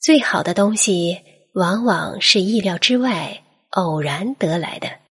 [0.00, 1.18] 最好的东西
[1.52, 5.07] 往往是意料之外偶然得来的。